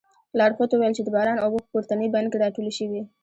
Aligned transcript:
لارښود 0.37 0.71
وویل 0.71 0.93
چې 0.97 1.03
د 1.03 1.09
باران 1.15 1.37
اوبه 1.39 1.57
په 1.63 1.67
پورتني 1.73 2.07
بند 2.13 2.27
کې 2.31 2.41
راټولې 2.43 2.71
شوې. 2.79 3.01